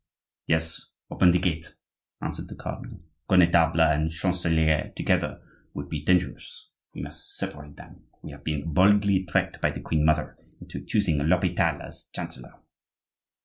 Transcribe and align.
"Yes, 0.47 0.89
open 1.11 1.29
the 1.31 1.37
gate," 1.37 1.75
answered 2.21 2.47
the 2.47 2.55
cardinal. 2.55 3.01
"Connetable 3.29 3.81
and 3.81 4.09
chancelier 4.09 4.91
together 4.95 5.39
would 5.75 5.89
be 5.89 6.03
dangerous; 6.03 6.71
we 6.95 7.03
must 7.03 7.35
separate 7.37 7.75
them. 7.75 8.05
We 8.23 8.31
have 8.31 8.43
been 8.43 8.73
boldly 8.73 9.25
tricked 9.25 9.61
by 9.61 9.69
the 9.69 9.79
queen 9.81 10.03
mother 10.03 10.39
into 10.59 10.83
choosing 10.83 11.19
l'Hopital 11.19 11.83
as 11.83 12.07
chancellor." 12.15 12.61